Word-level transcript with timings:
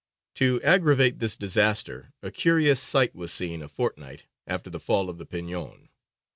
To 0.33 0.59
aggravate 0.63 1.19
this 1.19 1.37
disaster, 1.37 2.11
a 2.23 2.31
curious 2.31 2.79
sight 2.81 3.13
was 3.13 3.31
seen 3.31 3.61
a 3.61 3.67
fortnight 3.67 4.25
after 4.47 4.71
the 4.71 4.79
fall 4.79 5.11
of 5.11 5.19
the 5.19 5.27
Peñon. 5.27 5.89